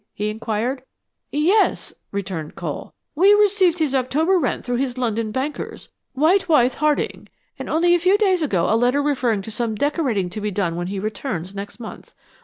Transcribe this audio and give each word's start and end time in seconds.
he 0.15 0.31
inquired. 0.31 0.81
"Yes," 1.31 1.93
returned 2.11 2.55
Cole. 2.55 2.91
"We 3.13 3.35
received 3.35 3.77
his 3.77 3.93
October 3.93 4.39
rent 4.39 4.65
through 4.65 4.77
his 4.77 4.97
London 4.97 5.31
bankers, 5.31 5.89
White, 6.13 6.49
Wyth, 6.49 6.73
Harding; 6.77 7.29
and 7.59 7.69
only 7.69 7.93
a 7.93 7.99
few 7.99 8.17
days 8.17 8.41
ago, 8.41 8.67
a 8.67 8.73
letter 8.75 9.03
referring 9.03 9.43
to 9.43 9.51
some 9.51 9.75
decorating 9.75 10.31
to 10.31 10.41
be 10.41 10.49
done 10.49 10.75
when 10.75 10.87
he 10.87 10.97
returns 10.97 11.53
next 11.53 11.79
month. 11.79 12.13